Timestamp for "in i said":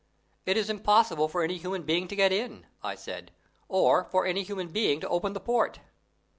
2.31-3.29